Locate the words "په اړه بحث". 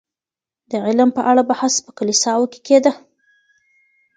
1.17-1.73